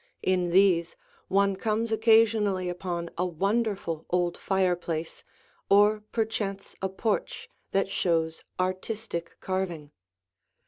[0.23, 0.95] In these,
[1.27, 5.23] one comes occasionally upon a wonderful old fireplace
[5.69, 9.91] or perchance a porch that shows artistic carving.